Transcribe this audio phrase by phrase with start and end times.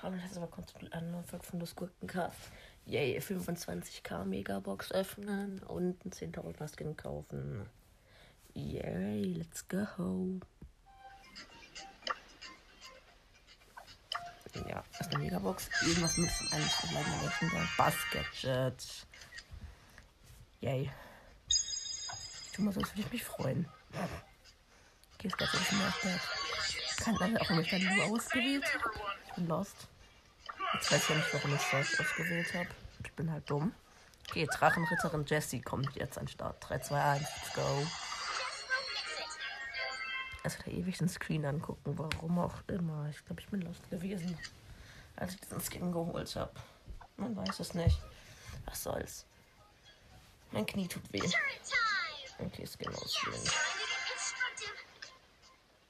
[0.00, 2.38] Hallo, das ist aber kurz eine neue Folge von das Gurkencast.
[2.86, 7.68] Yay, 25k Megabox öffnen und ein 10.000er Skin kaufen.
[8.54, 10.40] Yay, let's go.
[14.66, 15.68] Ja, ist eine Megabox.
[15.82, 17.68] Irgendwas mit einem verbleibenden Legendär.
[17.76, 19.06] Bass-Gadget.
[20.60, 20.90] Yay.
[21.48, 23.68] Ich tu mal so, als würde ich mich freuen.
[25.18, 26.28] Okay, ist ganz schön nachgedacht.
[26.98, 29.00] Kann leider auch, wenn ich dann nur ausgewählt habe.
[29.26, 29.88] Ich bin lost.
[30.74, 32.68] Jetzt weiß ich ja nicht, warum ich das ausgewählt habe.
[33.04, 33.74] Ich bin halt dumm.
[34.28, 36.56] Okay, Drachenritterin Jessie kommt jetzt an den Start.
[36.60, 37.86] 3, 2, 1, let's go.
[40.44, 43.08] Also da ewig den Screen angucken, warum auch immer.
[43.10, 44.38] Ich glaube, ich bin lost gewesen,
[45.16, 46.52] als ich diesen Skin geholt habe.
[47.16, 47.98] Man weiß es nicht.
[48.66, 49.26] Was soll's.
[50.52, 51.28] Mein Knie tut weh.
[52.38, 53.50] Okay, Skin auswählen.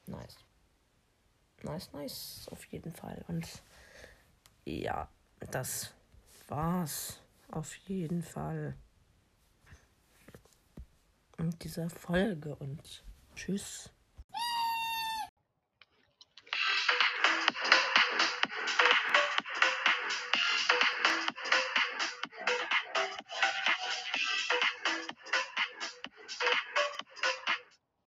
[0.07, 0.37] Nice.
[1.79, 2.49] Nice, nice.
[2.51, 3.25] Auf jeden Fall.
[3.29, 3.47] Und
[4.65, 5.09] ja,
[5.53, 5.95] das
[6.49, 7.21] war's.
[7.53, 8.75] Auf jeden Fall.
[11.39, 12.57] In dieser Folge.
[12.57, 13.05] Und
[13.37, 13.93] tschüss.